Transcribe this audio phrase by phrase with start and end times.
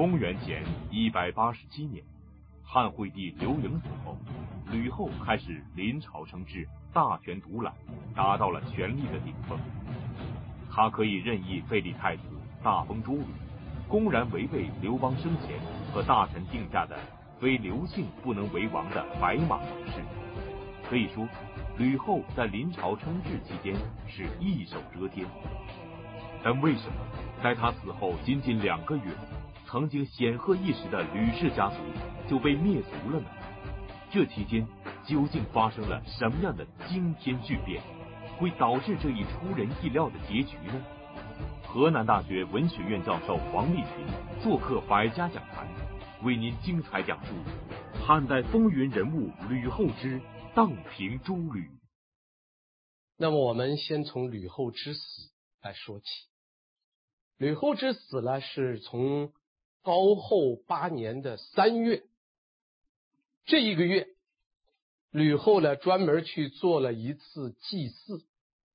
[0.00, 2.02] 公元前一百八十七年，
[2.64, 4.16] 汉惠帝刘盈死后，
[4.72, 7.74] 吕后开始临朝称制，大权独揽，
[8.16, 9.58] 达到了权力的顶峰。
[10.70, 12.22] 他可以任意废立太子，
[12.62, 13.26] 大封诸吕，
[13.90, 15.60] 公然违背刘邦生前
[15.92, 16.98] 和大臣定下的
[17.38, 20.00] 非刘姓不能为王的白马盟誓。
[20.88, 21.28] 可以说，
[21.76, 23.76] 吕后在临朝称制期间
[24.08, 25.26] 是一手遮天。
[26.42, 26.94] 但为什么
[27.42, 29.02] 在他死后仅仅两个月，
[29.70, 31.76] 曾经显赫一时的吕氏家族
[32.28, 33.26] 就被灭族了呢？
[34.10, 34.66] 这期间
[35.06, 37.80] 究竟发生了什么样的惊天巨变？
[38.36, 40.84] 会导致这一出人意料的结局呢？
[41.64, 45.68] 河南大学文学院教授黄立群做客百家讲坛，
[46.24, 47.32] 为您精彩讲述
[48.04, 50.20] 汉代风云人物吕后之
[50.52, 51.70] 荡平诸吕。
[53.16, 55.00] 那么我们先从吕后之死
[55.62, 56.06] 来说起。
[57.36, 59.32] 吕后之死呢，是从
[59.82, 62.04] 高后八年的三月，
[63.44, 64.08] 这一个月，
[65.10, 68.24] 吕后呢专门去做了一次祭祀。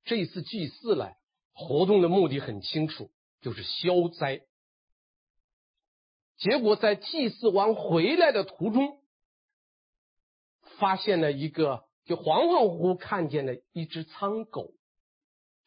[0.04, 1.10] 这次祭祀呢
[1.52, 4.42] 活动的目的很清楚，就是消灾。
[6.36, 9.00] 结果在祭祀完回来的途中，
[10.78, 14.74] 发现了一个，就恍恍惚惚看见了一只苍狗。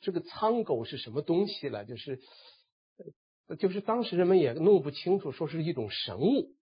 [0.01, 1.83] 这个苍狗是什么东西呢？
[1.85, 2.21] 就是，
[3.57, 6.55] 就是当时人们也弄不清楚，说是一种神物，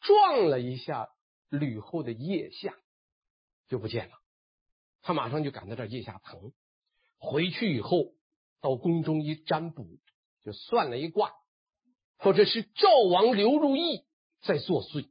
[0.00, 1.08] 撞了一下
[1.48, 2.74] 吕后的腋下，
[3.68, 4.12] 就不见了。
[5.02, 6.52] 他马上就感到这腋下疼。
[7.18, 8.14] 回去以后，
[8.60, 9.98] 到宫中一占卜，
[10.42, 11.32] 就算了一卦，
[12.22, 14.06] 说这是赵王刘如意
[14.40, 15.10] 在作祟。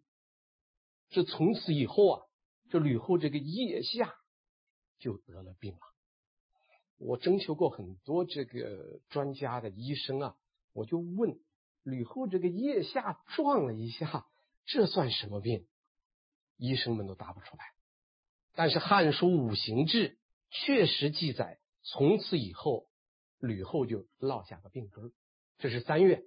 [1.10, 2.26] 这从此以后啊，
[2.70, 4.16] 这吕后这个腋下
[5.00, 5.80] 就得了病了。
[6.98, 10.36] 我征求过很多这个专家的医生啊，
[10.80, 11.38] 我就问
[11.84, 14.26] 吕后这个腋下撞了一下，
[14.66, 15.68] 这算什么病？
[16.56, 17.66] 医生们都答不出来。
[18.54, 20.12] 但是《汉书五行志》
[20.50, 21.60] 确实记载。
[21.82, 22.88] 从此以后，
[23.40, 25.12] 吕后就落下个病根。
[25.58, 26.24] 这是三月，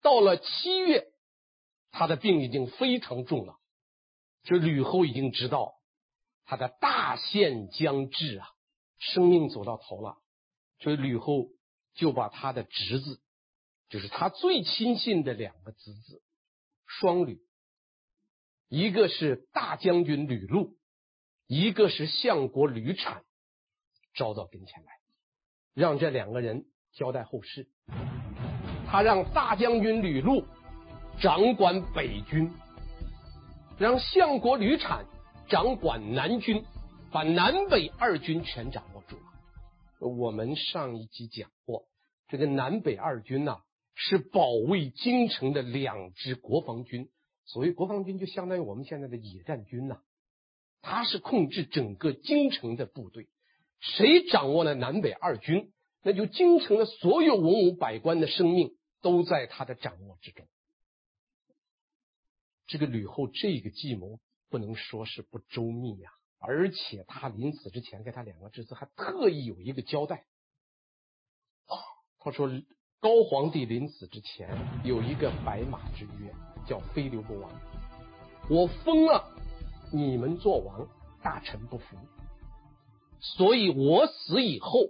[0.00, 1.12] 到了七月，
[1.90, 3.58] 他的病已经非常重了。
[4.42, 5.74] 这吕后已经知道
[6.44, 8.48] 他的大限将至啊，
[8.98, 10.18] 生命走到头了。
[10.80, 11.48] 所以吕后
[11.94, 13.20] 就把他的侄子，
[13.92, 16.22] 就是他最亲信的两个侄子，
[16.86, 17.42] 双吕，
[18.70, 20.78] 一个是大将军吕禄，
[21.46, 23.22] 一个是相国吕产。
[24.14, 24.92] 招到跟前来，
[25.74, 26.64] 让这两个人
[26.94, 27.68] 交代后事。
[28.88, 30.46] 他让大将军吕禄
[31.20, 32.50] 掌管北军，
[33.78, 35.04] 让相国吕产
[35.50, 36.64] 掌管南军，
[37.10, 40.08] 把南北二军全掌握住了。
[40.08, 41.86] 我们上一集讲过，
[42.28, 43.60] 这个南北二军呐、
[43.94, 47.10] 是保卫京城的两支国防军。
[47.44, 50.02] 所谓国防军，就相当于我们现在的野战军呐、啊，
[50.80, 53.28] 它是控制整个京城的部队。
[53.80, 60.46] 谁掌握了南北二军，那就京城的所有文武百官的生命都在他的掌握之中。
[62.68, 70.24] 这个吕后这个计谋不能说是不周密呀、而且他临死之前给他两个侄子还特意有一个交代。
[72.18, 72.48] 他说
[73.02, 74.48] 高皇帝临死之前
[74.84, 76.32] 有一个白马之约，
[76.68, 77.50] 叫非刘不亡。
[78.48, 79.28] 我封了
[79.92, 80.88] 你们做王，
[81.20, 81.96] 大臣不服。
[83.18, 84.86] 所以我死以后，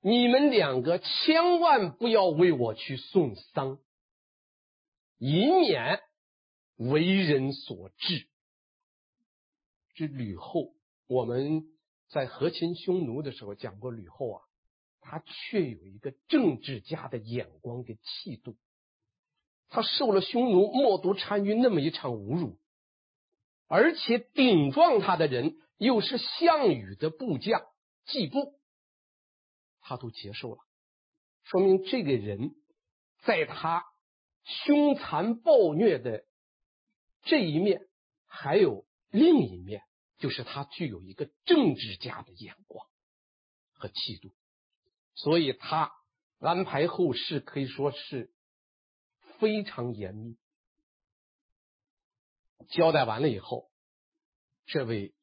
[0.00, 3.78] 你们两个千万不要为我去送丧，
[5.16, 6.00] 以免
[6.74, 8.26] 为人所治。
[9.94, 10.74] 这吕后，
[11.06, 11.62] 我们
[12.08, 14.42] 在和亲匈奴的时候讲过，吕后啊，
[15.10, 18.56] 他却有一个政治家的眼光跟气度。
[19.68, 22.58] 他受了匈奴冒顿单于那么一场侮辱，
[23.66, 25.56] 而且顶撞他的人。
[25.80, 27.62] 又是项羽的部将
[28.04, 28.60] 季布，
[29.80, 30.60] 他都接受了，
[31.42, 32.50] 说明这个人
[33.22, 33.86] 在他
[34.44, 36.26] 凶残暴虐的
[37.22, 37.80] 这一面，
[38.26, 39.82] 还有另一面，
[40.18, 42.86] 就是他具有一个政治家的眼光
[43.72, 44.30] 和气度，
[45.22, 45.92] 所以他
[46.38, 48.30] 安排后事可以说是
[49.38, 50.36] 非常严密。
[52.68, 53.70] 交代完了以后，
[54.66, 55.14] 这位。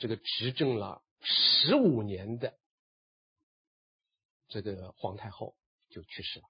[0.00, 2.56] 这个执政了十五年的
[4.46, 5.56] 这个皇太后
[5.90, 6.44] 就去世了。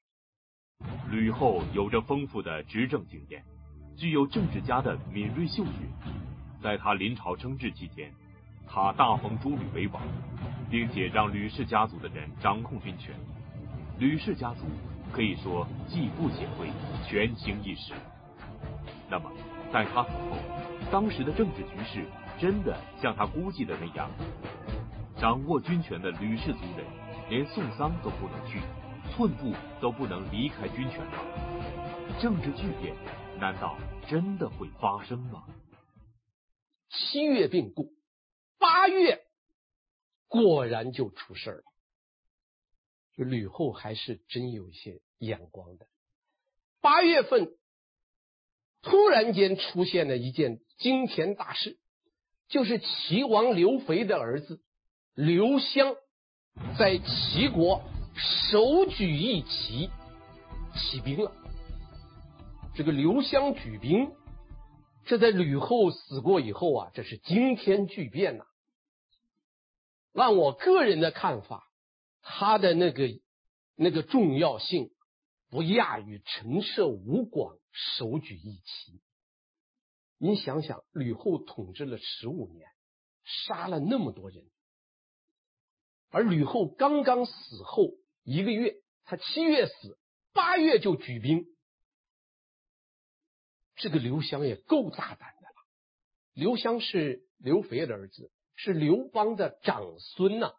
[1.10, 3.46] 吕后有着丰富的执政经验，
[3.96, 5.72] 具有政治家的敏锐嗅觉。
[6.62, 8.14] 在她临朝称制期间，
[8.66, 10.06] 她大封诸吕为王，
[10.70, 13.14] 并且让吕氏家族的人掌控军权。
[13.98, 14.66] 吕氏家族
[15.12, 16.68] 可以说既不解挥，
[17.08, 17.92] 权倾一时。
[19.10, 19.30] 那么，
[19.72, 20.36] 在他死后，
[20.90, 22.04] 当时的政治局势
[22.38, 24.10] 真的像他估计的那样，
[25.16, 26.86] 掌握军权的吕氏族人
[27.28, 28.60] 连送丧都不能去，
[29.10, 31.12] 寸步都不能离开军权吗？
[32.20, 32.94] 政治巨变
[33.40, 33.76] 难道
[34.06, 35.44] 真的会发生吗？
[36.90, 37.92] 七月病故，
[38.58, 39.20] 八月
[40.28, 41.62] 果然就出事了。
[43.16, 45.86] 这吕后还是真有些眼光的。
[46.80, 47.56] 八月份
[48.82, 51.78] 突然间出现了一件惊天大事，
[52.48, 54.60] 就是齐王刘肥的儿子
[55.14, 55.96] 刘襄
[56.78, 57.82] 在齐国
[58.14, 59.90] 手举一旗
[60.74, 61.32] 起兵了。
[62.76, 64.12] 这个刘襄举兵。
[65.06, 68.44] 这在吕后死过以后啊，这是惊天巨变呐！
[70.18, 71.70] 按我个人的看法，
[72.22, 73.08] 他的那个
[73.74, 74.90] 那个重要性
[75.48, 79.00] 不亚于陈涉吴广手举一旗。
[80.18, 82.68] 你想想，吕后统治了十五年，
[83.24, 84.44] 杀了那么多人，
[86.10, 87.92] 而吕后刚刚死后
[88.24, 88.74] 一个月，
[89.04, 89.98] 他七月死，
[90.32, 91.46] 八月就举兵。
[93.76, 95.54] 这个刘襄也够大胆的了。
[96.32, 100.52] 刘襄是刘肥的儿子，是刘邦的长孙呐、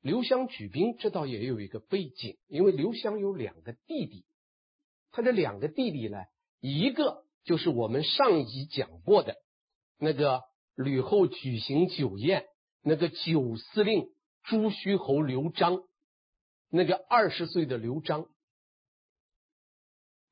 [0.00, 4.24] 刘襄举兵，这倒也有一个背景，因为刘襄有两个弟弟，
[5.12, 6.24] 他这两个弟弟呢，
[6.58, 9.36] 一个就是我们上一集讲过的
[9.96, 10.42] 那个
[10.74, 12.46] 吕后举行酒宴
[12.82, 14.08] 那个九司令
[14.42, 15.84] 朱虚侯刘璋，
[16.68, 18.26] 那个二十岁的刘璋。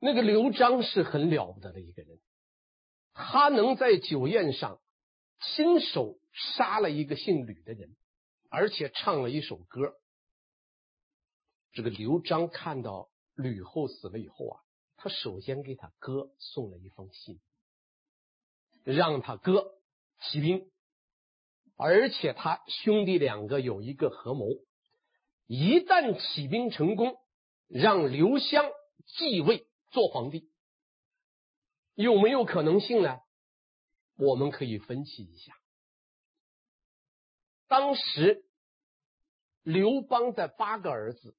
[0.00, 2.18] 那个刘璋是很了不得的一个人，
[3.12, 4.80] 他能在酒宴上
[5.40, 7.96] 亲手杀了一个姓吕的人，
[8.50, 9.94] 而且唱了一首歌。
[11.72, 14.60] 这个刘璋看到吕后死了以后啊，
[14.96, 17.40] 他首先给他哥送了一封信，
[18.84, 19.72] 让他哥
[20.20, 20.70] 起兵，
[21.76, 24.46] 而且他兄弟两个有一个合谋，
[25.46, 27.16] 一旦起兵成功，
[27.69, 28.64] 让刘襄
[29.06, 29.66] 继位。
[29.90, 30.50] 做皇帝
[31.94, 33.20] 有没有可能性呢？
[34.16, 35.55] 我们可以分析一下。
[37.69, 38.44] 当时
[39.62, 41.37] 刘邦的八个儿子，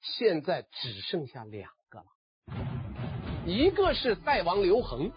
[0.00, 2.06] 现在只剩下两个了。
[3.46, 5.12] 一个是代王刘恒，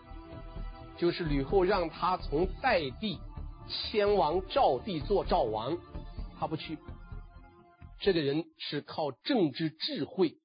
[0.98, 3.20] 就是吕后让他从代地
[3.68, 5.78] 迁王赵地做赵王，
[6.40, 6.78] 他不去。
[8.00, 10.40] 这个人是靠政治智慧。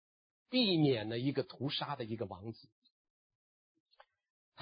[0.53, 2.69] 避免了一个屠杀的一个王子，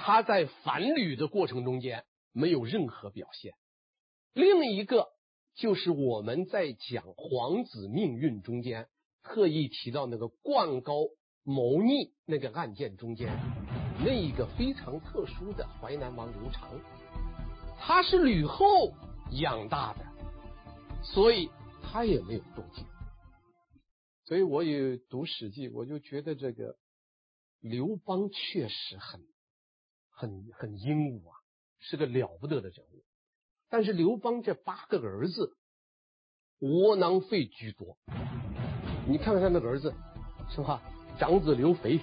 [0.01, 3.55] 他在反吕的过程中间没有任何表现。
[4.33, 5.09] 另一个
[5.57, 8.89] 就是我们在讲皇子命运中间
[9.25, 10.95] 特意提到那个灌高
[11.43, 13.29] 谋逆那个案件中间
[13.99, 16.71] 那一个非常特殊的淮南王刘长，
[17.81, 18.95] 他是吕后
[19.33, 20.07] 养大的，
[21.03, 21.51] 所以
[21.83, 22.87] 他也没有动静。
[24.27, 26.77] 所以我也读《史记》，我就觉得这个
[27.59, 29.21] 刘邦确实很、
[30.19, 31.39] 很、很英武啊，
[31.79, 33.05] 是个了不得的人物。
[33.71, 35.57] 但是刘邦这八个儿子
[36.59, 37.97] 窝囊废居多，
[39.07, 39.95] 你看看他那个儿子，
[40.51, 40.83] 是吧？
[41.19, 42.01] 长子刘肥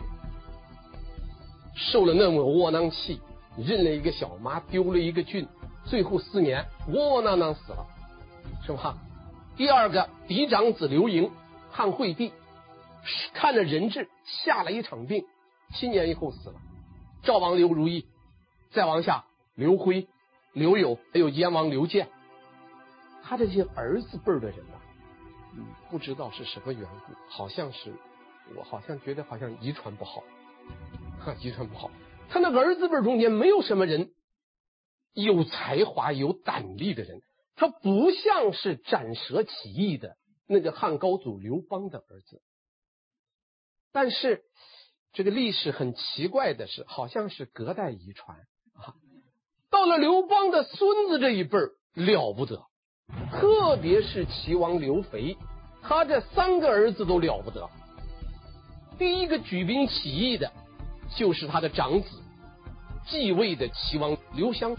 [1.76, 3.20] 受了那么窝囊气，
[3.58, 5.46] 认了一个小妈，丢了一个郡，
[5.84, 7.86] 最后四年窝窝囊囊死了，
[8.66, 8.98] 是吧？
[9.58, 11.30] 第二个嫡长子刘盈。
[11.72, 12.32] 汉惠帝
[13.34, 15.26] 看着人质下了一场病，
[15.74, 16.56] 七年以后死了。
[17.26, 18.08] 赵王刘如意，
[18.72, 20.08] 再往下刘辉、
[20.54, 22.10] 刘友，还有燕王刘建，
[23.24, 24.82] 他这些儿子辈的人呢、啊，
[25.56, 27.94] 嗯，不知道是什么缘故，好像是
[28.56, 30.24] 我好像觉得好像遗传不好，
[31.20, 31.92] 哈，遗传不好。
[32.30, 34.12] 他那个儿子辈中间没有什么人
[35.14, 37.22] 有才华、有胆力的人，
[37.56, 40.16] 他不像是斩蛇起义的。
[40.48, 42.40] 那个汉高祖刘邦的儿子，
[43.92, 44.44] 但是
[45.16, 48.38] 这个历史很奇怪的是，好像是隔代遗传
[48.74, 48.94] 啊。
[49.72, 52.66] 到了刘邦的孙子这一辈儿了不得，
[53.32, 55.38] 特别是齐王刘肥，
[55.82, 57.70] 他这三个儿子都了不得。
[59.00, 60.52] 第一个举兵起义的，
[61.16, 62.22] 就是他的长子
[63.08, 64.76] 继位的齐王刘襄，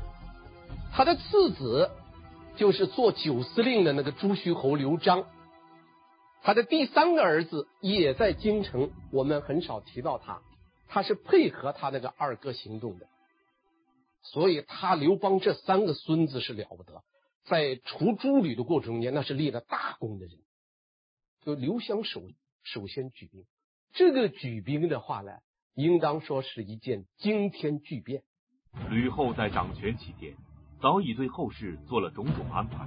[0.92, 1.90] 他的次子
[2.56, 5.24] 就是做九司令的那个朱虚侯刘璋。
[6.42, 10.40] 他的第三个儿子也在京城，我们很少提到他，
[10.88, 13.08] 他是配合他那个二哥行动的，
[14.22, 17.02] 所以他刘邦这三个孙子是了不得，
[17.44, 20.36] 在除诸吕的过程中间，那是立了大功的人。
[21.44, 22.22] 就刘襄首
[22.62, 23.44] 首先举兵。
[23.92, 25.32] 这个举兵的话呢，
[25.74, 28.22] 应当说是一件惊天巨变。
[28.90, 30.36] 吕后在掌权期间，
[30.80, 32.86] 早已对后世做了种种安排，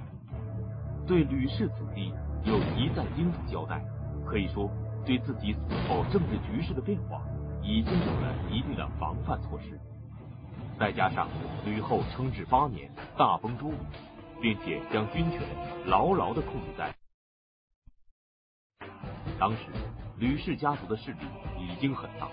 [1.06, 2.12] 对吕氏子弟
[2.44, 3.84] 又一再叮嘱交代，
[4.26, 4.70] 可以说
[5.04, 7.22] 对自己死后政治局势的变化
[7.62, 9.78] 已经有了一定的防范措施。
[10.78, 11.28] 再加上
[11.66, 13.76] 吕后称制八年，大封诸吕，
[14.40, 15.40] 并且将军权
[15.84, 16.94] 牢牢的控制在
[19.38, 19.66] 当时，
[20.18, 21.18] 吕氏家族的势力
[21.58, 22.28] 已经很大。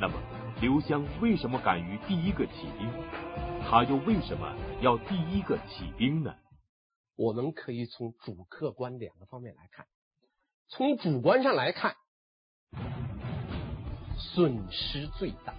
[0.00, 0.14] 那么，
[0.60, 2.88] 刘襄为什么敢于第一个起兵？
[3.68, 6.32] 他又为什么要第一个起兵呢？
[7.16, 9.86] 我们可以从主客观两个方面来看。
[10.68, 11.94] 从主观上来看，
[14.16, 15.54] 损失最大。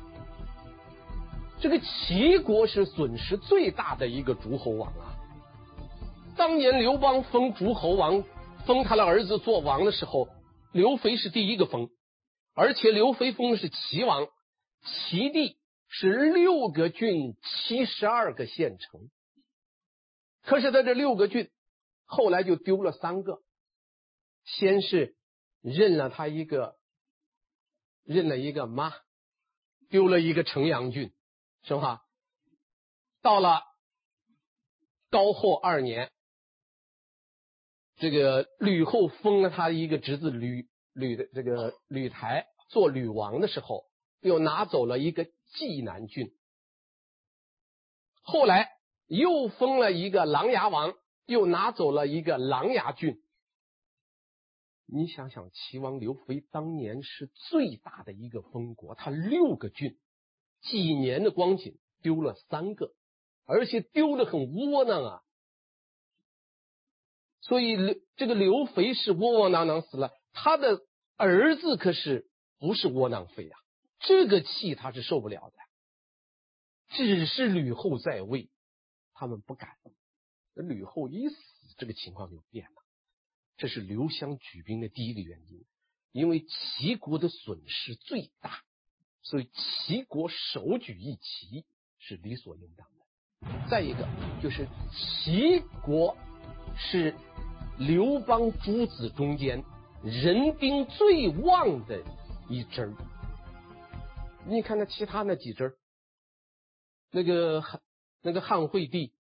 [1.60, 5.16] 这个齐国是损失最大的一个诸侯王啊！
[6.36, 8.24] 当年刘邦封诸侯王，
[8.66, 10.28] 封他的儿子做王的时候，
[10.74, 11.90] 刘肥是第一个封，
[12.54, 14.28] 而且刘肥封的是齐王，
[14.84, 15.58] 齐地
[15.88, 19.10] 是六个郡七十二个县城。
[20.46, 21.52] 可是他这六个郡，
[22.06, 23.42] 后来就丢了三个，
[24.44, 25.16] 先是
[25.62, 26.78] 认了他一个，
[28.04, 28.94] 认了一个妈，
[29.90, 31.12] 丢了一个城阳郡。
[31.68, 32.04] 是吧？
[33.24, 33.64] 到了
[35.10, 36.12] 高后二年，
[37.96, 43.88] 这个吕后封了他一个侄子吕吕的这个吕台做吕王的时候，
[44.20, 45.26] 又拿走了一个
[45.56, 46.38] 济南郡。
[48.22, 48.70] 后来
[49.08, 50.94] 又封了一个琅琊王，
[51.26, 53.22] 又拿走了一个琅琊郡。
[54.88, 59.98] 你想想，齐王刘肥当年是最大的一个封国，他六个郡。
[60.62, 62.92] 几年的光景丢了三个，
[63.46, 65.22] 而且丢的很窝囊啊！
[67.42, 70.82] 所以刘这个刘肥是窝窝囊囊死了，他的
[71.18, 73.60] 儿子可是不是窝囊废啊！
[74.00, 75.56] 这个气他是受不了的。
[76.90, 78.50] 只是吕后在位，
[79.16, 79.72] 他们不敢。
[80.54, 81.36] 吕后一死，
[81.78, 82.84] 这个情况就变了。
[83.58, 85.66] 这是刘襄举兵的第一个原因，
[86.12, 88.62] 因为齐国的损失最大。
[89.22, 91.66] 所以齐国首举一齐
[91.98, 93.70] 是理所应当的。
[93.70, 94.08] 再一个
[94.42, 96.16] 就是齐国
[96.78, 97.16] 是
[97.80, 99.64] 刘邦诸子中间
[100.04, 102.04] 人丁最旺的
[102.48, 102.94] 一支儿。
[104.46, 105.78] 你看那其他那几支儿，
[107.10, 107.64] 那个
[108.26, 109.14] 那个汉惠帝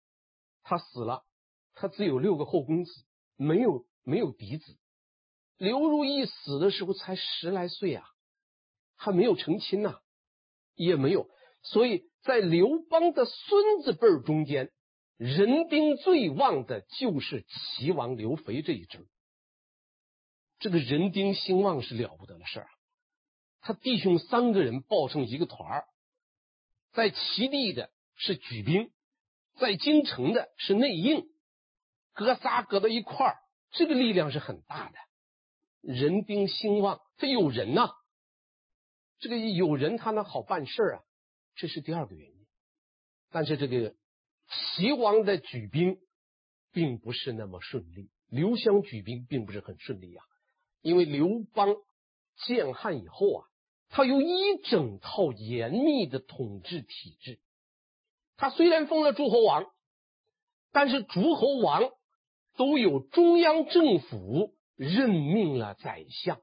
[0.63, 1.23] 他死了，
[1.75, 2.91] 他只有六个后宫子，
[3.35, 4.77] 没有没有嫡子。
[5.57, 8.09] 刘如意死的时候才十来岁啊。
[8.97, 9.99] 还没有成亲呐、
[10.73, 11.29] 也没有，
[11.63, 14.71] 所以在刘邦的孙子辈中间，
[15.17, 19.05] 人丁最旺的就是齐王刘肥这一支。
[20.59, 22.71] 这个人丁兴旺是了不得的事儿啊！
[23.59, 25.85] 他弟兄三个人抱成一个团儿，
[26.93, 28.93] 在齐地的是举兵，
[29.57, 31.25] 在京城的是内应，
[32.13, 33.37] 哥仨搁到一块儿，
[33.71, 34.97] 这个力量是很大的。
[35.81, 37.89] 人丁兴旺，他有人呐、
[39.19, 40.99] 这个有人他能好办事啊，
[41.55, 42.45] 这是第二个原因。
[43.31, 43.95] 但是这个
[44.75, 45.99] 齐王的举兵
[46.71, 50.23] 并不是那么顺利，刘襄举兵并不是很顺利啊。
[50.81, 51.75] 因为刘邦
[52.45, 53.47] 建汉以后啊，
[53.89, 57.39] 他有一整套严密的统治体制。
[58.37, 59.65] 他虽然封了诸侯王，
[60.71, 61.91] 但是诸侯王
[62.57, 66.41] 都有中央政府任命了宰相。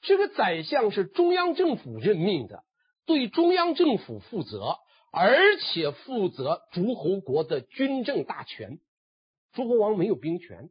[0.00, 2.64] 这个宰相是中央政府任命的，
[3.04, 4.78] 对中央政府负责，
[5.12, 8.80] 而且负责诸侯国的军政大权。
[9.52, 10.70] 诸侯王没有兵权，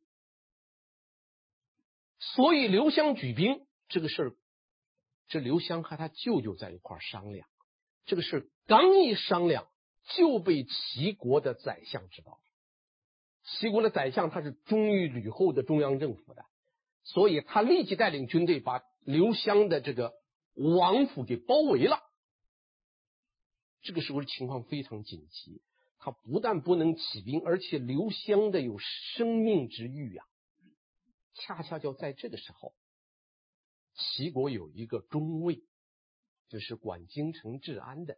[2.17, 4.31] 所以刘襄举兵这个事儿，
[5.27, 7.47] 这刘襄和他舅舅在一块商量，
[8.05, 9.67] 这个事儿刚一商量，
[10.15, 12.39] 就被齐国的宰相知道了。
[13.43, 16.45] 齐国的宰相他是忠于吕后的中央政府的，
[17.03, 18.81] 所以他立即带领军队把。
[19.05, 20.13] 刘襄的这个
[20.53, 21.99] 王府给包围了，
[23.81, 25.63] 这个时候情况非常紧急，
[25.97, 30.25] 他不但不能起兵，而且刘襄的有生命之欲啊！
[31.33, 32.75] 恰恰就在这个时候，
[33.95, 35.63] 齐国有一个中尉，
[36.49, 38.17] 就是管京城治安的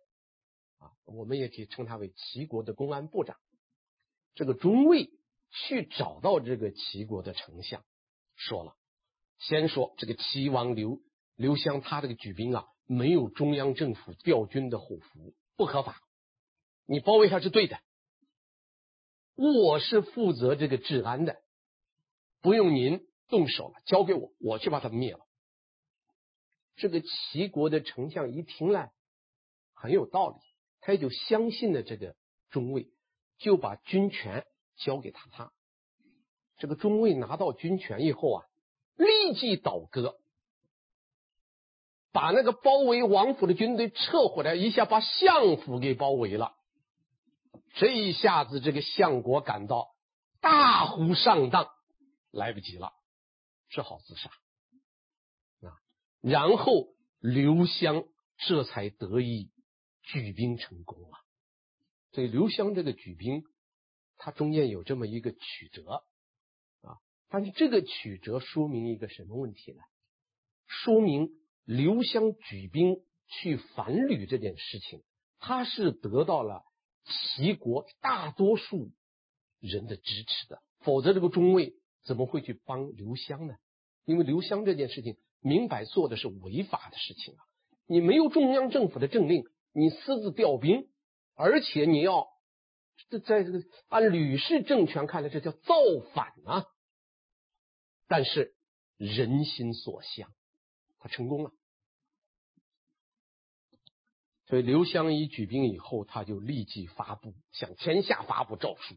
[0.82, 3.38] 啊，我们也可以称他为齐国的公安部长。
[4.34, 5.12] 这个中尉
[5.52, 7.86] 去找到这个齐国的丞相，
[8.36, 8.76] 说了。
[9.38, 11.02] 先说这个齐王刘
[11.36, 16.02] 刘襄，他这个举兵啊，没有中央政府调军的虎符，不合法。
[16.86, 17.80] 你包围他是对的，
[19.36, 21.42] 我是负责这个治安的，
[22.42, 25.26] 不用您动手了，交给我，我去把他灭了。
[26.76, 28.92] 这个齐国的丞相一听来
[29.74, 30.38] 很有道理，
[30.82, 32.16] 他也就相信了这个
[32.50, 32.92] 中尉，
[33.38, 34.46] 就把军权
[34.76, 35.30] 交给他。
[35.32, 35.54] 他
[36.58, 38.46] 这个中尉拿到军权以后啊，
[38.96, 40.18] 立即倒戈，
[42.12, 46.54] 把那个包围王府的军队撤回来，一下把相府给包围了。
[47.76, 49.96] 这一下子，这个相国感到
[50.40, 51.68] 大呼上当，
[52.32, 52.92] 来不及了，
[53.70, 54.30] 只好自杀。
[55.68, 55.80] 啊，
[56.22, 56.88] 然后
[57.20, 58.04] 刘襄
[58.38, 59.50] 这才得以
[60.04, 61.18] 举兵成功了。
[62.12, 63.44] 所以刘襄这个举兵，
[64.18, 66.04] 他中间有这么一个曲折
[66.82, 66.98] 啊。
[67.30, 69.82] 但是这个曲折说明一个什么问题呢？
[70.68, 71.30] 说明
[71.64, 75.04] 刘襄举兵去反吕这件事情，
[75.40, 76.64] 他是得到了。
[77.04, 78.92] 齐国大多数
[79.60, 83.56] 人的支持的，否则这个中尉怎么会去帮刘襄呢？
[84.06, 87.42] 因为刘襄这件事情明摆做的是违法的事情啊！
[87.88, 90.90] 你没有中央政府的政令，你私自调兵，
[91.36, 92.28] 而且你要
[93.10, 95.76] 这在这个按吕氏政权看来，这叫造
[96.14, 96.66] 反啊！
[98.08, 98.56] 但是
[98.98, 100.34] 人心所向，
[101.00, 101.52] 他成功了。
[104.48, 108.96] 所以刘襄一举兵以后，他就立即发布，向天下发布诏书。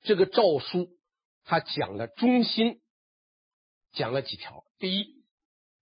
[0.00, 0.96] 这个诏书
[1.44, 2.80] 他讲了中心，
[3.92, 4.64] 讲了几条。
[4.78, 5.22] 第一，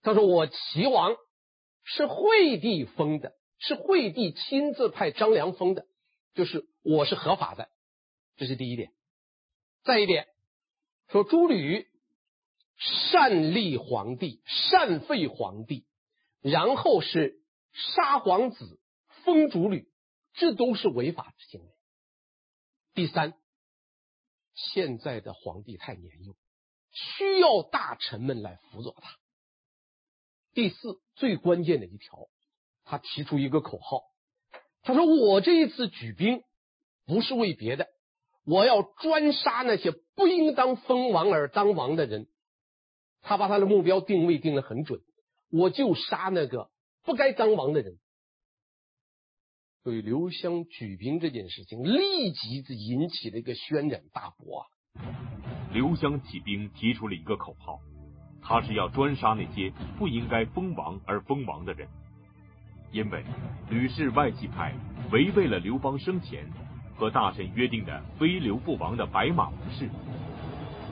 [0.03, 1.15] 他说我齐王
[1.85, 5.87] 是惠帝封的，是惠帝亲自派张良封的，
[6.35, 7.71] 就是我是合法的，
[8.37, 8.93] 这是第一点。
[9.83, 10.29] 再一点，
[11.09, 11.89] 说朱吕
[12.77, 15.87] 擅立皇帝，擅废皇帝，
[16.41, 17.43] 然后是。
[17.95, 18.81] 杀皇子、
[19.23, 19.93] 封主吕，
[20.33, 21.71] 这都是违法的行为。
[22.95, 23.35] 第三，
[24.55, 26.35] 现在的皇帝太年幼，
[26.91, 29.19] 需要大臣们来辅佐他。
[30.55, 32.31] 第四，最关键的一条，
[32.87, 34.01] 他提出一个口号，
[34.83, 36.41] 他说：“我这一次举兵
[37.05, 37.87] 不是为别的，
[38.47, 42.29] 我要专杀那些不应当封王而当王的人。”
[43.21, 45.01] 他把他的目标定位定的很准，
[45.51, 46.71] 我就杀那个。
[47.05, 47.99] 不该当王的人，
[49.85, 54.67] 所以刘襄举兵这件事情立即就引起了一个轩然大波啊！
[55.73, 57.79] 刘襄起兵提出了一个口号，
[58.43, 61.89] 他是要专杀那些不应该封王而封王的人，
[62.97, 63.23] 因为
[63.69, 64.75] 吕氏外戚派
[65.13, 66.51] 违背了刘邦生前
[66.97, 69.91] 和大臣约定的非刘不王的白马王誓，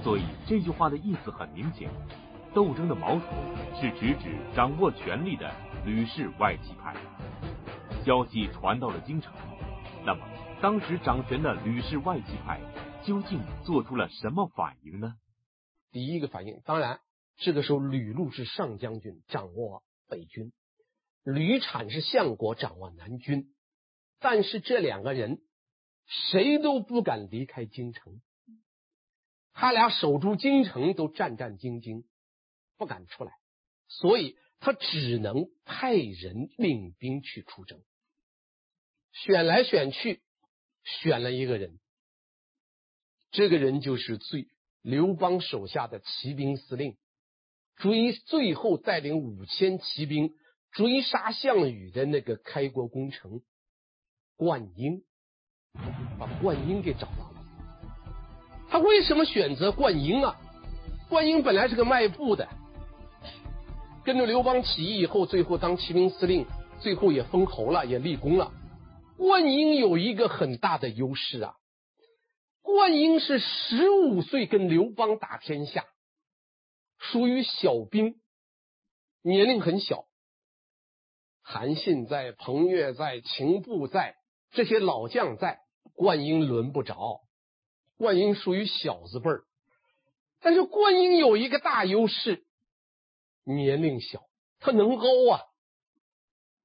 [0.02, 1.88] 所以这句话的意思很明显，
[2.52, 3.24] 斗争的矛头
[3.80, 5.50] 是直指掌握权力的。
[5.86, 6.94] 吕氏外戚派
[8.04, 9.32] 消息传到了京城，
[10.04, 10.20] 那么
[10.62, 12.60] 当时掌权的吕氏外戚派
[13.02, 15.14] 究竟做出了什么反应呢？
[15.90, 17.00] 第一个反应，当然
[17.36, 20.52] 这个时候吕禄是上将军，掌握北军；
[21.24, 23.52] 吕产是相国，掌握南军。
[24.20, 25.40] 但是这两个人
[26.06, 28.22] 谁都不敢离开京城，
[29.52, 32.04] 他俩守住京城都战战兢兢，
[32.76, 33.32] 不敢出来，
[33.88, 34.36] 所以。
[34.60, 37.82] 他只能派人领兵去出征，
[39.12, 40.22] 选来选去，
[40.84, 41.80] 选了一个人，
[43.30, 44.48] 这个人就是最
[44.80, 46.96] 刘邦手下的骑兵司令，
[47.76, 50.32] 追最后带领五千骑兵
[50.74, 53.40] 追杀项羽的那个开国功臣
[54.36, 55.04] 灌婴，
[56.18, 57.44] 把灌婴给找到了。
[58.68, 60.36] 他为什么选择灌婴啊？
[61.08, 62.48] 灌婴本来是个卖布的。
[64.04, 66.44] 跟着刘邦起义以后，最后当骑兵司令，
[66.80, 68.52] 最后也封侯了，也立功了。
[69.16, 71.54] 灌婴有一个很大的优势啊，
[72.62, 75.86] 灌婴是十五岁跟刘邦打天下，
[76.98, 78.16] 属于小兵，
[79.22, 80.06] 年龄很小。
[81.44, 84.16] 韩信在，彭越在，秦布在，
[84.52, 85.60] 这些老将在，
[85.94, 87.20] 灌婴轮不着。
[87.98, 89.44] 灌婴属于小子辈儿，
[90.40, 92.44] 但是灌婴有一个大优势。
[93.44, 94.22] 年龄小，
[94.58, 95.40] 他能熬啊，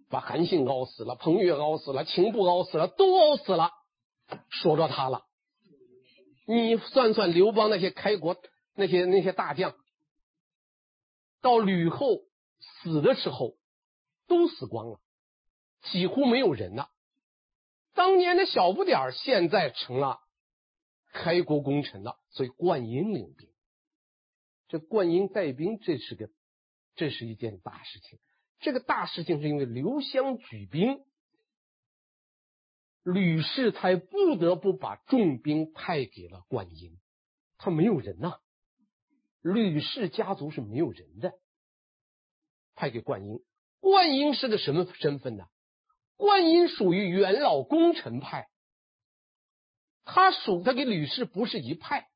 [0.09, 3.69] 把韩信熬死了，彭越熬死了，秦布熬死了，都熬死了，
[4.49, 5.25] 说着他了。
[6.47, 8.35] 你算算刘邦那些开国
[8.73, 9.75] 那些那些大将，
[11.41, 12.07] 到吕后
[12.81, 13.53] 死的时候
[14.29, 15.01] 都死光了，
[15.91, 16.89] 几乎没有人了。
[17.93, 20.21] 当年的小不点现在成了
[21.11, 23.49] 开国功臣了，所以灌婴领兵，
[24.69, 26.29] 这灌婴带兵，这是个。
[26.95, 28.19] 这是一件大事情。
[28.59, 31.05] 这个大事情是因为刘襄举兵，
[33.03, 36.99] 吕氏才不得不把重兵派给了灌婴，
[37.57, 38.41] 他没有人呐、
[39.41, 41.39] 吕氏家族是没有人的，
[42.75, 43.39] 派给灌婴。
[43.79, 45.45] 灌婴是个什么身份呢？
[46.17, 48.49] 灌婴属于元老功臣派，
[50.03, 52.09] 他属他跟吕氏不是一派。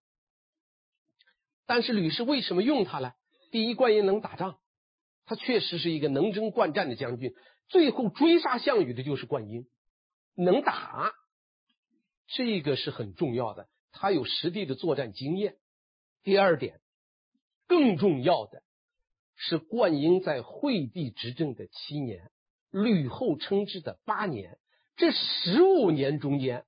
[1.65, 3.13] 但是吕氏为什么用他呢？
[3.49, 4.60] 第一，灌婴能打仗，
[5.26, 7.34] 他确实是一个能征惯战的将军。
[7.69, 9.65] 最后追杀项羽的就是灌婴，
[10.36, 11.13] 能打，
[12.28, 13.69] 这个是很重要的。
[13.91, 15.56] 他有实地的作战经验。
[16.23, 16.82] 第二点，
[17.67, 18.62] 更重要的
[19.45, 22.32] 是灌婴在惠帝执政的七年，
[22.71, 24.58] 吕后称制的八年，
[24.95, 26.65] 这十五年中间，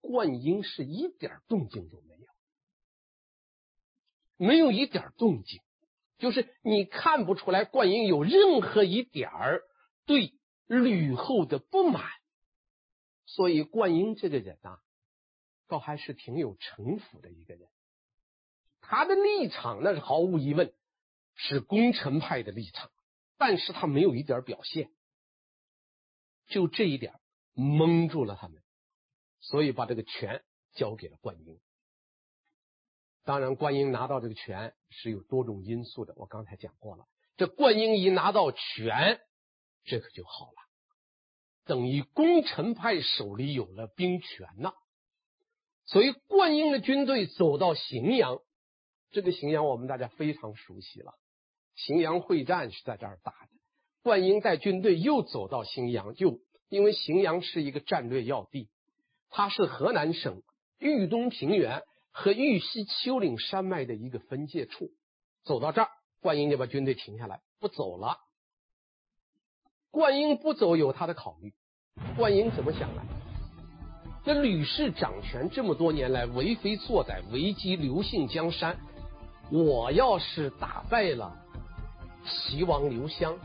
[0.00, 2.26] 灌婴是一点动静都没有。
[4.36, 5.60] 没有一点动静，
[6.18, 9.62] 就是你看不出来灌婴有任何一点儿
[10.06, 10.32] 对
[10.68, 12.08] 吕后的不满，
[13.26, 14.78] 所以灌婴这个人啊，
[15.66, 17.68] 倒还是挺有城府的一个人。
[18.80, 20.72] 他的立场那是毫无疑问
[21.34, 22.90] 是功臣派的立场，
[23.38, 24.90] 但是他没有一点表现，
[26.46, 27.14] 就这一点
[27.54, 28.62] 蒙住了他们，
[29.40, 31.60] 所以把这个权交给了灌婴。
[33.24, 36.12] 当然，灌婴拿到这个权是有多种因素的。
[36.16, 39.20] 我刚才讲过了，这灌婴一拿到权，
[39.84, 40.56] 这可就好了，
[41.64, 44.72] 等于功臣派手里有了兵权呐。
[45.84, 48.40] 所以，灌婴的军队走到荥阳，
[49.10, 51.14] 这个荥阳我们大家非常熟悉了，
[51.76, 53.48] 荥阳会战是在这儿打的。
[54.02, 58.68] 灌婴带军队又走到荥阳，就因为荥阳是一个战略要地，
[59.30, 60.42] 它是河南省
[60.78, 61.82] 豫东平原。
[62.14, 64.90] 和豫西丘陵山脉的一个分界处，
[65.44, 65.88] 走到这儿，
[66.20, 68.18] 灌婴就把军队停下来，不走了。
[69.90, 71.54] 灌婴不走有他的考虑。
[72.14, 73.02] 灌婴怎么想的？
[74.26, 78.78] 这吕氏掌权这么多年来，为非作歹，危及刘姓江山。
[79.50, 81.41] 我要是打败了
[82.24, 83.38] 齐王刘襄，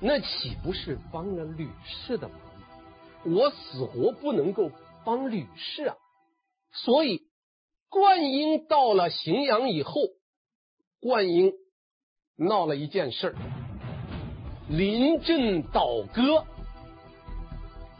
[0.00, 2.38] 那岂不是帮了吕氏的忙？
[3.24, 4.70] 我死活不能够
[5.04, 5.96] 帮吕氏啊！
[6.72, 7.22] 所以。
[7.90, 9.94] 灌婴到了荥阳以后，
[11.00, 11.52] 灌婴
[12.34, 13.36] 闹了一件事儿，
[14.68, 16.44] 临阵倒戈。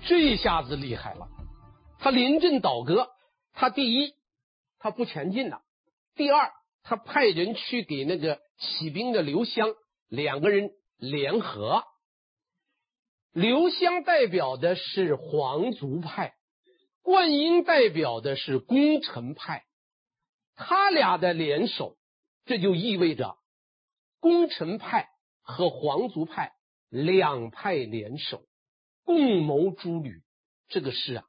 [0.04, 1.28] 这下子厉害了，
[2.00, 3.08] 他临阵倒戈，
[3.52, 4.14] 他第一
[4.80, 5.60] 他不前进了，
[6.16, 6.50] 第二
[6.82, 9.68] 他派人去给那个起兵的刘襄
[10.14, 11.85] 两个人联合。
[13.33, 16.35] 刘湘代表的是皇族派，
[17.03, 19.64] 灌婴代表的是功臣派。
[20.55, 21.98] 他俩的联手，
[22.44, 23.37] 这就意味着
[24.20, 25.09] 功臣派
[25.42, 26.53] 和皇族派
[26.88, 28.46] 两派联手，
[29.03, 30.22] 共谋诛吕。
[30.68, 31.24] 这个事啊，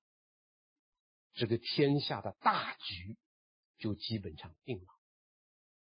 [1.34, 3.18] 这个天下的大局
[3.80, 4.95] 就基本上定了。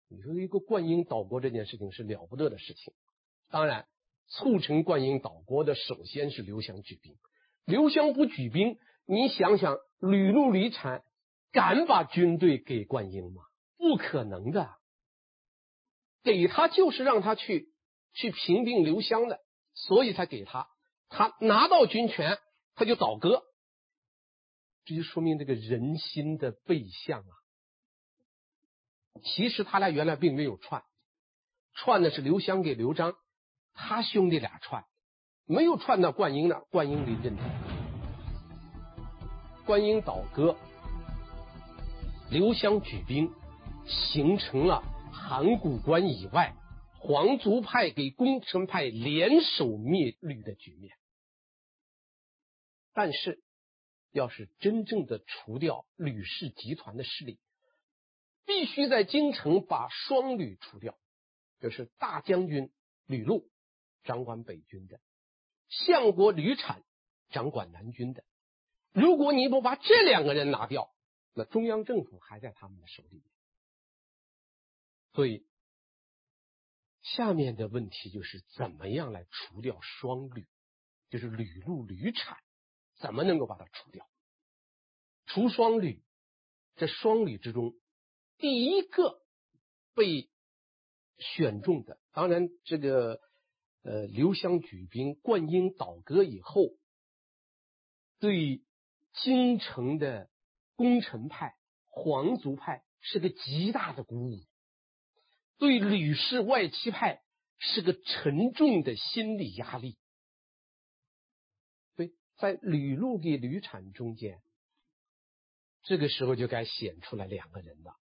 [0.10, 2.94] 你说一个灌婴倒戈这件事情是了不得的事情。
[3.50, 3.88] 当然，
[4.28, 7.16] 促成灌婴倒戈的首先是刘襄举兵。
[7.66, 11.04] 刘襄不举兵，你想想吕禄、吕产。
[11.52, 13.42] 敢把军队给灌婴吗？
[13.76, 14.70] 不可能的，
[16.22, 17.74] 给他就是让他去
[18.14, 19.40] 去平定刘襄的，
[19.74, 20.68] 所以才给他。
[21.08, 22.38] 他拿到军权，
[22.76, 23.42] 他就倒戈，
[24.86, 27.34] 这就说明这个人心的背向啊。
[29.24, 30.84] 其实他俩原来并没有串，
[31.74, 33.16] 串的是刘襄给刘璋，
[33.74, 34.86] 他兄弟俩串，
[35.46, 37.50] 没有串到灌婴那，灌婴临阵倒戈，
[39.66, 40.56] 灌婴倒戈。
[42.32, 43.34] 刘襄举兵，
[43.88, 46.54] 形成了函谷关以外
[47.00, 50.96] 皇族派给功臣派联手灭吕的局面。
[52.94, 53.42] 但是，
[54.12, 57.40] 要是真正的除掉吕氏集团的势力，
[58.50, 60.98] 必须在京城把双吕除掉，
[61.60, 62.72] 就是大将军
[63.06, 63.48] 吕禄
[64.04, 65.00] 掌管北军的，
[65.68, 66.84] 相国吕产
[67.30, 68.24] 掌管南军的。
[68.92, 70.92] 如果你不把这两个人拿掉，
[71.36, 73.22] 那中央政府还在他们的手里，
[75.14, 75.46] 所以
[77.04, 80.48] 下面的问题就是怎么样来除掉双吕，
[81.12, 82.40] 就是吕禄、吕产，
[82.98, 84.10] 怎么能够把它除掉？
[85.28, 86.04] 除双吕，
[86.78, 87.76] 这双吕之中，
[88.40, 89.22] 第一个
[89.94, 90.30] 被
[91.20, 93.22] 选中的，当然这个
[93.84, 96.72] 呃刘襄举兵、灌婴倒戈以后，
[98.20, 98.64] 对
[99.14, 100.28] 京城的。
[100.76, 101.58] 功臣派、
[101.90, 104.40] 皇族派是个极大的鼓舞，
[105.58, 107.22] 对吕氏外戚派
[107.58, 109.98] 是个沉重的心理压力。
[111.98, 114.42] 对在吕禄给吕产中间，
[115.84, 117.99] 这个时候就该显出来两个人了。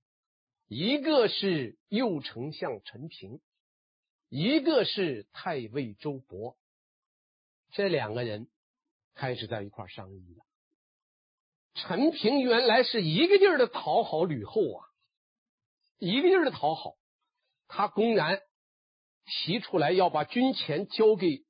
[0.68, 3.40] 一个是右丞相陈平，
[4.28, 6.56] 一个是太尉周勃，
[7.70, 8.50] 这两个人
[9.14, 10.44] 开始在一块商议了。
[11.74, 14.84] 陈平原来是一个劲儿的讨好吕后啊，
[15.98, 16.96] 一个劲儿的讨好，
[17.66, 18.42] 他公然
[19.24, 21.46] 提出来要把军权交给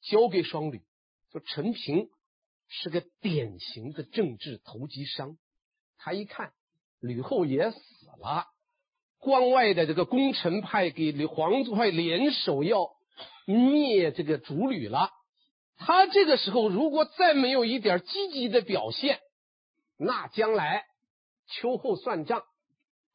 [0.00, 0.84] 交给双吕，
[1.32, 2.08] 说陈平
[2.68, 5.36] 是个典型的政治投机商。
[5.96, 6.52] 他一看
[7.00, 8.46] 吕后也死了。
[9.20, 12.88] 关外的这个功臣派给黄族派联手要
[13.46, 15.10] 灭这个主吕了，
[15.76, 19.20] 他这个时候如果再没有一点积极的表现，
[19.98, 20.84] 那将来
[21.48, 22.42] 秋后算账，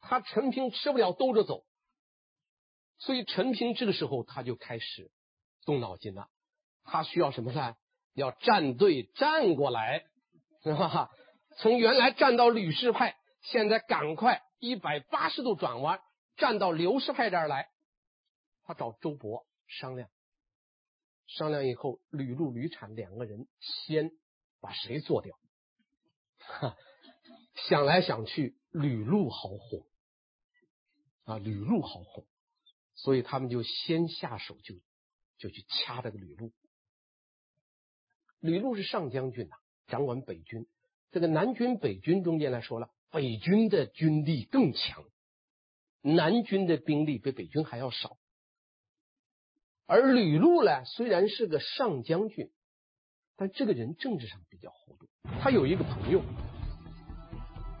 [0.00, 1.64] 他陈平吃不了兜着走。
[2.98, 5.10] 所以陈平这个时候他就开始
[5.64, 6.28] 动脑筋了，
[6.84, 7.74] 他需要什么呢？
[8.14, 10.04] 要站队站过来，
[10.62, 11.10] 是吧？
[11.58, 14.42] 从原来站到吕氏派，现在赶快。
[14.58, 16.00] 一百八十度转弯，
[16.36, 17.70] 站到刘氏派这儿来。
[18.64, 20.10] 他找周勃商量，
[21.26, 24.10] 商量以后，吕禄、吕产两个人先
[24.60, 25.38] 把谁做掉？
[26.38, 26.76] 哈，
[27.68, 29.86] 想来想去，吕禄好哄
[31.24, 32.26] 啊，吕禄好哄，
[32.94, 34.74] 所以他们就先下手就，
[35.38, 36.52] 就就去掐这个吕禄。
[38.40, 40.66] 吕禄是上将军呐，掌管北军。
[41.12, 42.90] 这个南军北军中间来说了。
[43.10, 45.04] 北军的军力更强，
[46.02, 48.16] 南军的兵力比北军还要少。
[49.86, 52.50] 而吕禄呢，虽然是个上将军，
[53.36, 55.08] 但这个人政治上比较糊涂。
[55.40, 56.22] 他有一个朋友，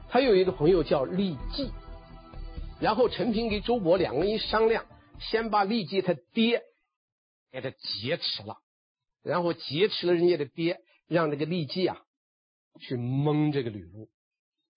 [0.08, 1.70] 他有一个朋友叫酈计。
[2.80, 4.86] 然后陈平给周勃两个人一商量，
[5.18, 6.62] 先把酈计他爹
[7.50, 8.58] 给他劫持了，
[9.22, 11.96] 然后劫持了人家的爹，让这个酈计啊
[12.78, 14.10] 去蒙这个吕禄。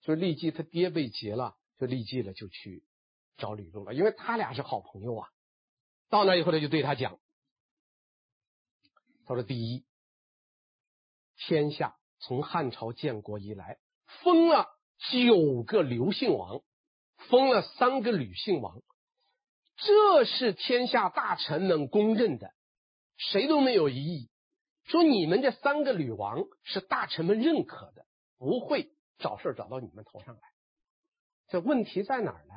[0.01, 2.83] 就立即他爹被劫了，就立即了就去
[3.38, 5.27] 找吕禄了，因为他俩是好朋友啊。
[6.09, 7.19] 到那以后，他就对他讲
[9.27, 9.85] ：“他说，第一，
[11.38, 13.77] 天下从汉朝建国以来，
[14.23, 14.67] 封了
[15.12, 16.62] 九个刘姓王，
[17.29, 18.81] 封了三个吕姓王，
[19.75, 22.53] 这是天下大臣们公认的，
[23.17, 24.29] 谁都没有异议。
[24.85, 28.07] 说你们这三个吕王是大臣们认可的，
[28.38, 30.41] 不会。”找事找到你们头上来，
[31.49, 32.55] 这问题在哪儿呢？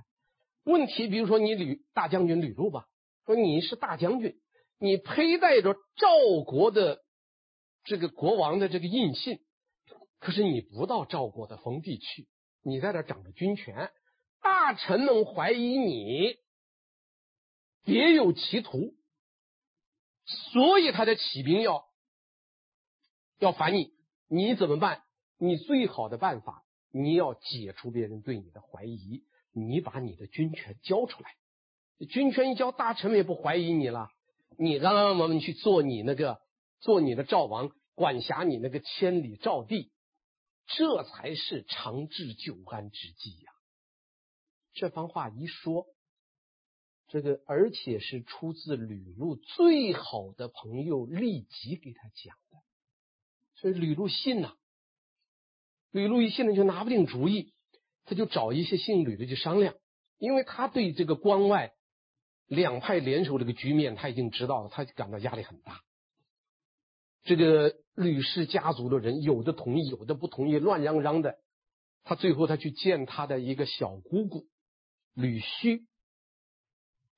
[0.64, 2.86] 问题比如说你吕大将军吕禄吧，
[3.26, 4.40] 说你是大将军，
[4.78, 7.02] 你佩戴着赵国的
[7.82, 9.40] 这个国王的这个印信，
[10.20, 12.28] 可是你不到赵国的封地去，
[12.62, 13.90] 你在这掌着军权，
[14.40, 16.36] 大臣们怀疑你
[17.84, 18.94] 别有企图，
[20.52, 21.84] 所以他在起兵要
[23.40, 23.92] 要反你，
[24.28, 25.02] 你怎么办？
[25.44, 31.34] 你最好的办法，你要解除别人对你的怀疑，你把你的军权交出来。
[32.06, 34.08] 军权一交，大臣们也不怀疑你了。
[34.56, 36.40] 你让我们去做你那个，
[36.78, 39.90] 做你的赵王，管辖你那个千里赵地，
[40.68, 43.52] 这才是长治久安之计呀。
[44.74, 45.88] 这番话一说，
[47.08, 52.58] 这个而且是出自吕禄最好的朋友立即给他讲的，
[53.56, 54.56] 所以吕禄信呐。
[55.92, 57.52] 吕禄一现在就拿不定主意，
[58.04, 59.74] 他就找一些姓吕的去商量，
[60.18, 61.72] 因为他对这个关外
[62.46, 65.80] 两派联手这个局面他已经知道了，他感到压力很大。
[67.24, 71.38] 这个吕氏家族的人有的同意，有的不同意，乱嚷嚷的。
[72.04, 74.48] 他最后他去见他的一个小姑姑
[75.14, 75.86] 吕须，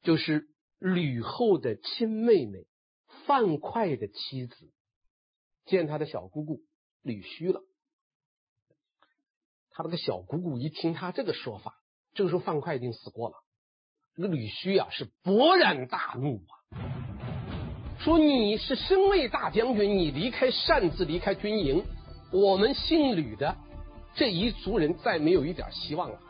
[0.03, 2.67] 就是吕后的亲妹妹
[3.25, 4.73] 范哙的妻子，
[5.65, 6.61] 见他的小姑姑
[7.01, 7.63] 吕须了。
[9.77, 11.75] 他那个小姑姑一听他这个说法，
[12.15, 13.35] 这个时候范哙已经死过了。
[14.15, 16.79] 这个吕须啊是勃然大怒啊，
[17.99, 21.85] 说你是身为大将军，你离开擅自离开军营，
[22.33, 23.57] 我们姓吕的
[24.15, 26.21] 这一族人再没有一点希望了。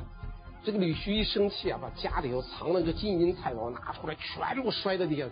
[0.64, 5.28] 这个吕须一生气啊，把家里头藏了个金银财宝拿出来，全部摔在地下，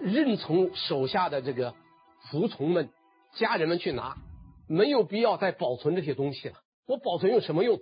[0.00, 1.72] 任从手下的这个
[2.26, 2.90] 仆从们、
[3.36, 4.16] 家人们去拿，
[4.66, 6.56] 没有必要再保存这些东西了。
[6.90, 7.78] 我保存有什么用？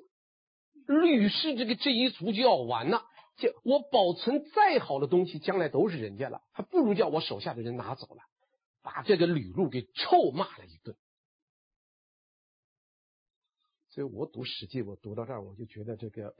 [0.86, 3.06] 吕氏这个这一族就要完了。
[3.38, 8.22] 这我保存再好的东西，将来都是人家了，还不如叫我手下的人拿走了，
[8.82, 10.94] 把这个吕禄给臭骂了一顿。
[13.88, 16.34] 所以我读《史记》，我读到这儿，我就觉得这个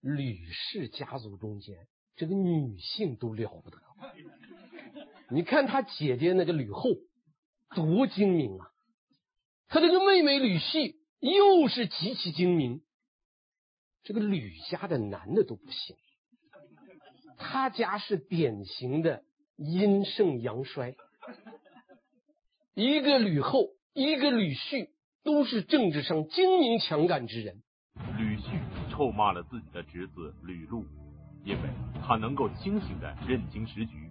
[0.00, 3.78] 吕氏家族中间，这个女性都了不得。
[5.28, 6.90] 你看他姐姐那个吕后
[7.74, 8.70] 多精明啊，
[9.66, 11.02] 他这个妹妹吕氏。
[11.24, 12.82] 又是极其精明，
[14.02, 15.96] 这个吕家的男的都不行，
[17.38, 19.24] 他家是典型的
[19.56, 20.94] 阴盛阳衰，
[22.74, 24.90] 一个吕后，一个吕旭，
[25.22, 27.62] 都是政治上精明强干之人。
[28.18, 28.58] 吕旭
[28.90, 30.84] 臭骂了自己的侄子吕禄，
[31.42, 31.70] 因为
[32.06, 34.10] 他能够清醒的认清时局，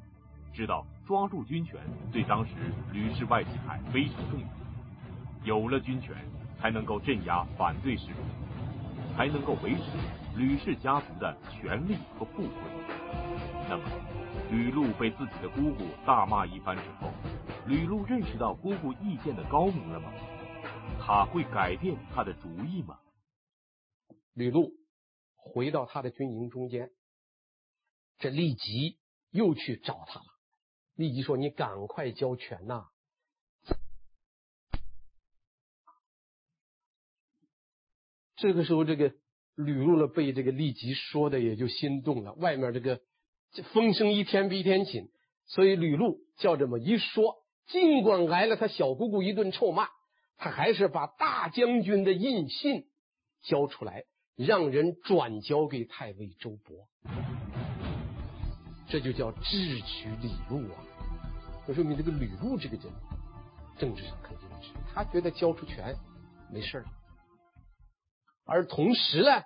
[0.51, 1.79] 知道抓住军权
[2.11, 2.53] 对当时
[2.91, 4.47] 吕氏外戚派非常重要，
[5.43, 6.15] 有了军权
[6.63, 8.15] 才能够镇压反对势力，
[9.17, 9.81] 才能够维持
[10.37, 12.53] 吕氏家族的权力和富贵。
[13.67, 13.83] 那么，
[14.49, 17.11] 吕禄被自己的姑姑大骂一番之后，
[17.67, 20.09] 吕禄认识到姑姑意见的高明了吗？
[21.05, 22.97] 他会改变他的主意吗？
[24.33, 24.71] 吕禄
[25.35, 26.91] 回到他的军营中间，
[28.19, 28.97] 这立即
[29.31, 30.25] 又去找他了。
[30.95, 32.85] 立即说：“你赶快交权呐！”
[38.43, 39.13] 这个时候，这个
[39.55, 42.33] 吕禄呢，被这个立即说的也就心动了。
[42.33, 42.99] 外面这个
[43.71, 45.07] 风声一天比一天紧，
[45.45, 49.87] 所以吕禄叫这么一说，尽管挨了他小姑姑一顿臭骂，
[50.37, 52.83] 他还是把大将军的印信
[53.43, 54.03] 交出来。
[54.35, 56.87] 让人转交给太尉周勃，
[58.89, 60.83] 这就叫智取李路啊！
[61.67, 62.85] 这说明这个吕禄这个人
[63.77, 65.95] 政治上肯定是，他觉得交出权
[66.51, 66.85] 没事了。
[68.45, 69.43] 而同时呢，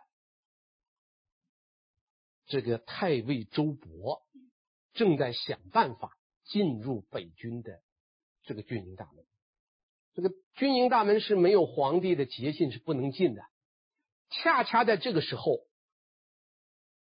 [2.46, 4.22] 这个太尉周勃
[4.94, 7.82] 正在想办法进入北军的
[8.44, 9.26] 这个军营大门。
[10.14, 13.44] 这个军营大门是没有皇帝的捷信是不能进的。
[14.30, 15.60] 恰恰在这个时候，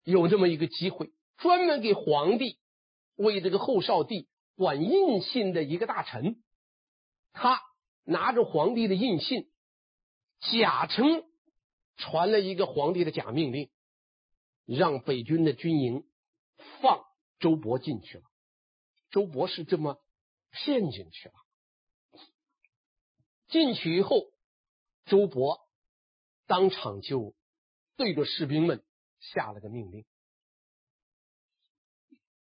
[0.05, 2.59] 有这么一个机会，专门给皇帝
[3.17, 6.43] 为这个后少帝管印信的一个大臣，
[7.33, 7.61] 他
[8.05, 9.51] 拿着皇帝的印信，
[10.53, 11.25] 假称
[12.01, 13.71] 传了一个皇帝的假命令，
[14.67, 16.05] 让北军的军营
[16.81, 17.05] 放
[17.39, 18.25] 周勃进去了。
[19.11, 20.03] 周勃是这么
[20.51, 21.35] 骗进去了。
[23.49, 24.33] 进去以后，
[25.07, 25.61] 周勃。
[26.47, 27.33] 当场就
[27.97, 28.83] 对着士兵们
[29.21, 30.05] 下了个命令，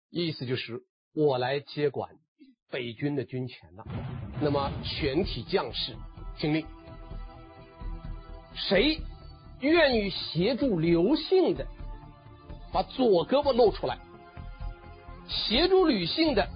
[0.08, 2.18] 意思就是我来接管
[2.70, 3.84] 北军的军权了。
[4.40, 5.94] 那么全体将士
[6.38, 6.66] 听令，
[8.54, 9.02] 谁
[9.60, 11.66] 愿意协助刘姓的，
[12.72, 13.96] 把左胳膊露出来；
[15.28, 16.48] 协助吕姓的，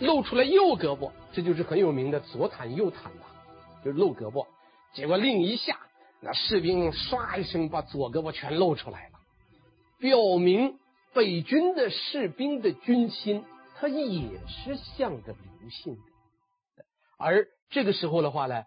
[0.00, 1.12] 露出来右胳膊。
[1.32, 4.46] 这就是很有名的左袒右袒的，就是露胳膊。
[4.92, 5.78] 结果令一下。
[6.20, 9.20] 那士兵唰一声把左胳膊全露出来了，
[10.00, 10.76] 表明
[11.14, 13.44] 北军的士兵的军心，
[13.76, 16.02] 他也是向着刘姓的。
[17.18, 18.64] 而这个时候的话呢，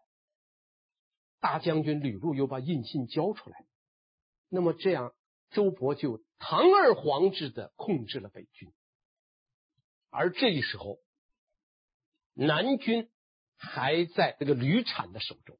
[1.41, 3.57] 大将军吕禄又把印信交出来，
[4.53, 5.13] 那么这样
[5.51, 8.73] 周勃就堂而皇之的控制了北军。
[10.09, 10.99] 而这一时候，
[12.33, 13.09] 南军
[13.55, 15.57] 还在这个吕产的手中。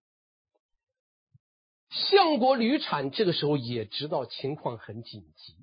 [1.90, 5.56] 相国吕产这个时候也知道情况很紧急，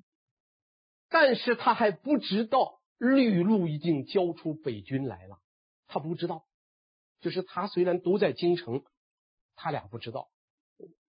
[1.07, 5.39] 但是他还不知道吕禄已经交出北军来了，
[5.85, 6.47] 他不知道，
[7.19, 8.83] 就是他虽然都在京城，
[9.55, 10.31] 他俩不知道。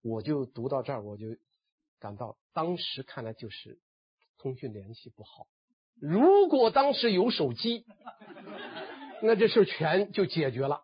[0.02, 1.36] 我就读到这儿，我就
[2.00, 3.78] 感到当时看来就是
[4.38, 5.46] 通讯联系不好。
[6.00, 7.84] 如果当时有手机，
[9.22, 10.82] 那这事全就解决了。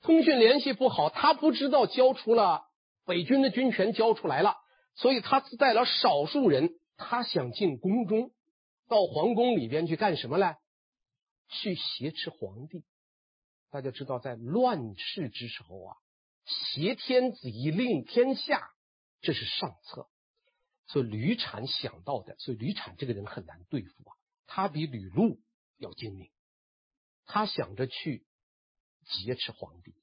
[0.00, 2.64] 通讯联系不好，他不知道交出了。
[3.06, 4.56] 北军的军权交出来了，
[4.94, 8.30] 所以他带了少数人，他想进宫中，
[8.88, 10.56] 到皇宫里边去干什么呢？
[11.50, 12.84] 去挟持皇帝。
[13.70, 15.96] 大家知道，在乱世之时候啊，
[16.46, 18.70] 挟天子以令天下，
[19.24, 20.08] 这是上策。
[20.86, 24.14] 所以吕产想到的，所以吕产这个人很难对付啊，
[24.46, 25.40] 他比吕禄
[25.78, 26.30] 要精明，
[27.26, 28.24] 他想着去
[29.04, 29.96] 劫持皇帝，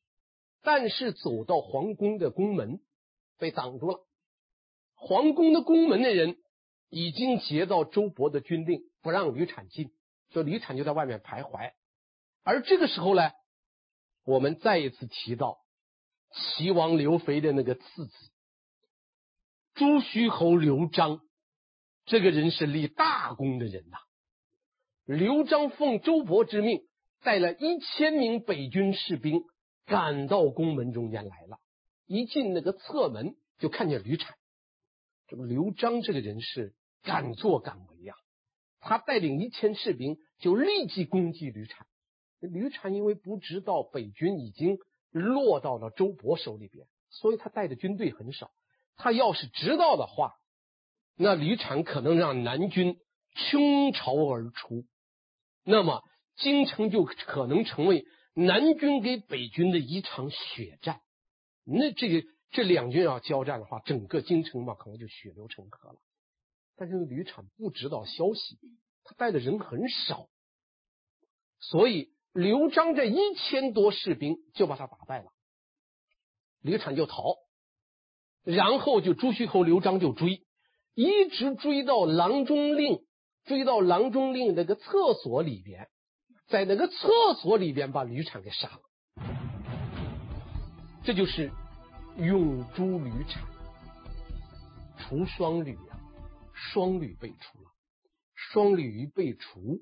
[0.62, 2.81] 但是走到皇宫的宫门。
[3.38, 4.05] 被挡住了，
[4.93, 6.38] 皇宫的宫门的人
[6.89, 9.91] 已经接到周勃的军令，不让吕产进，
[10.30, 11.74] 所以吕产就在外面徘徊。
[12.43, 13.32] 而这个时候呢，
[14.26, 15.57] 我们再一次提到
[16.32, 18.30] 齐王刘肥的那个次子
[19.74, 21.22] 朱虚侯刘璋，
[22.05, 23.97] 这个人是立大功的人呐。
[25.05, 26.82] 刘璋奉周勃之命，
[27.22, 29.43] 带了一千名北军士兵
[29.86, 31.57] 赶到宫门中间来了。
[32.05, 34.36] 一进那个侧门，就看见吕产。
[35.28, 38.13] 这个刘璋这个人是敢作敢为呀，
[38.80, 41.88] 他带领一千士兵就立即攻击吕产。
[42.39, 44.78] 吕产因为不知道北军已经
[45.11, 48.51] 落到了周勃手里边，所以他带的军队很少。
[49.02, 50.36] 他要是知道的话，
[51.16, 52.99] 那吕产可能让南军
[53.34, 54.86] 倾巢而出，
[55.64, 56.04] 那么
[56.36, 61.02] 京城就可能成为南军给北军的一场血战。
[61.64, 65.99] 那这个这两军要交战的话，整个京城嘛，可能就血流成河了。
[66.76, 68.60] 但是吕产不知道消息，
[69.04, 70.30] 他带的人很少，
[71.60, 75.32] 所以刘璋这一千多士兵就把他打败了，
[76.62, 77.36] 吕产就逃，
[78.44, 80.44] 然后就朱虚侯刘璋就追，
[80.96, 83.06] 一直追到郎中令，
[83.46, 85.89] 追到郎中令那个厕所里边，
[86.48, 88.82] 在那个厕所里边把吕产给杀了，
[91.04, 91.52] 这就是
[92.18, 93.44] 永诛吕产，
[94.98, 96.00] 除双吕啊，
[96.54, 97.72] 双吕被除了，
[98.34, 99.82] 双吕被除，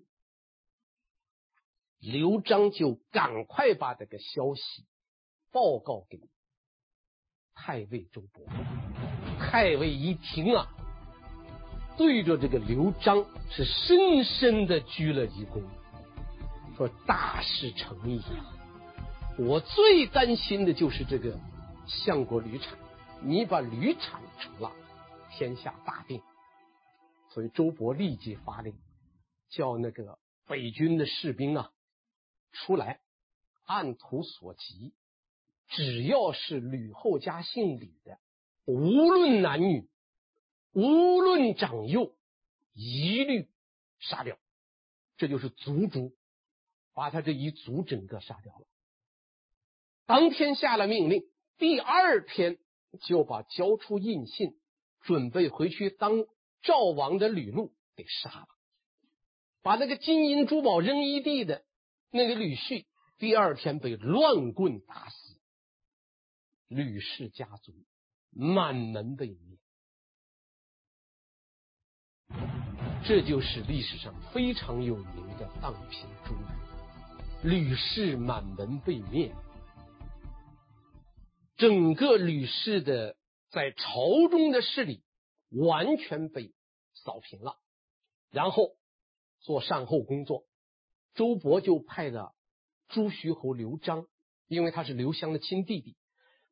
[1.99, 4.85] 刘璋就赶快把这个消息
[5.51, 6.17] 报告给
[7.61, 8.47] 太尉周勃。
[9.37, 10.65] 太尉一听啊，
[11.97, 15.61] 对着这个刘璋是深深的鞠了一躬，
[16.77, 18.55] 说：“大事成矣啊！
[19.37, 21.37] 我最担心的就是这个
[21.85, 22.77] 相国吕产，
[23.21, 24.71] 你把吕产除了，
[25.31, 26.21] 天下大定。”
[27.31, 28.73] 所以周勃立即发令，
[29.49, 31.69] 叫那个北军的士兵啊。
[32.51, 33.01] 出来，
[33.65, 34.93] 按图索骥，
[35.69, 38.19] 只要是吕后家姓吕的，
[38.65, 39.87] 无论男女，
[40.73, 42.13] 无论长幼，
[42.73, 43.47] 一律
[43.99, 44.37] 杀掉。
[45.17, 46.13] 这就是族诛，
[46.93, 48.65] 把他这一族整个杀掉了。
[50.05, 51.23] 当天下了命令，
[51.57, 52.57] 第二天
[53.01, 54.57] 就把交出印信，
[55.01, 56.25] 准备回去当
[56.61, 58.47] 赵王的吕禄给杀了，
[59.61, 61.63] 把那个金银珠宝扔一地的。
[62.11, 62.87] 那个吕旭
[63.19, 65.28] 第二天被乱棍打死，
[66.69, 67.73] 吕氏家族
[68.29, 69.57] 满门被灭，
[73.03, 76.35] 这就是历史上非常有名的荡平诛
[77.43, 79.33] 吕，吕氏满门被灭，
[81.57, 83.17] 整个吕氏的
[83.49, 85.03] 在朝中的势力
[85.49, 86.53] 完全被
[86.93, 87.57] 扫平了，
[88.29, 88.75] 然后
[89.39, 90.45] 做善后工作。
[91.15, 92.35] 周勃就派了
[92.89, 94.05] 朱徐侯刘璋，
[94.47, 95.97] 因为他是刘襄的亲弟弟，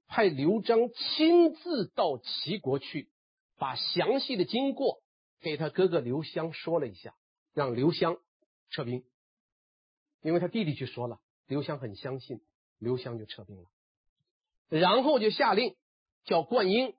[0.07, 3.09] 派刘璋亲自到齐国去，
[3.57, 5.01] 把详细的经过
[5.39, 7.15] 给他哥哥刘襄说了一下，
[7.53, 8.17] 让刘襄
[8.69, 9.03] 撤兵。
[10.21, 12.41] 因为他弟弟去说了，刘襄很相信，
[12.79, 13.69] 刘襄就撤兵了。
[14.69, 15.75] 然后就下令
[16.23, 16.95] 叫灌婴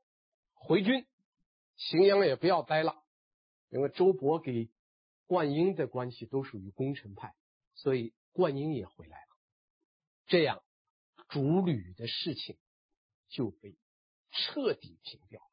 [0.54, 1.06] 回军，
[1.76, 2.94] 荥阳也不要待了，
[3.70, 4.70] 因为周勃给
[5.26, 7.34] 灌婴的关系都属于功臣派。
[7.74, 9.36] 所以灌婴也回来了，
[10.26, 10.62] 这样
[11.28, 12.56] 主吕的事情
[13.28, 13.76] 就被
[14.30, 15.48] 彻底平掉了。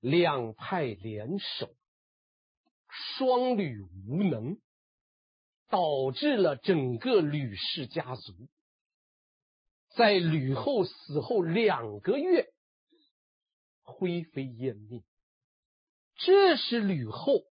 [0.00, 1.74] 两派联手，
[2.88, 4.60] 双吕无能，
[5.68, 8.48] 导致了整个吕氏家族
[9.96, 12.52] 在吕后死后两个月
[13.82, 15.02] 灰飞烟灭。
[16.14, 17.44] 这是吕后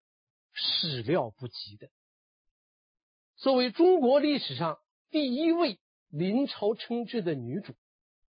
[0.53, 1.89] 始料不及的。
[3.35, 4.79] 作为中国历史上
[5.09, 5.79] 第一位
[6.09, 7.73] 临朝称制的女主，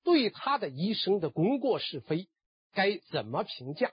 [0.04, 2.28] 对她的一生的功过是非
[2.72, 3.90] 该怎么评价？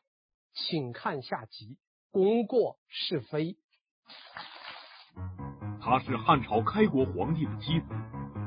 [0.53, 1.65] 请看下集
[2.11, 3.53] 《功过是非》。
[5.81, 7.88] 她是汉朝开国皇帝的妻子，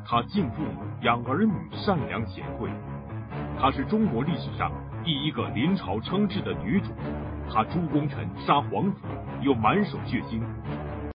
[0.06, 2.70] 她敬父母，养儿女，善良贤惠。
[3.58, 4.72] 她是中国历史上
[5.04, 6.92] 第一个临朝称制的女主，
[7.50, 9.00] 她诛功臣，杀皇子，
[9.42, 10.40] 又满手血腥。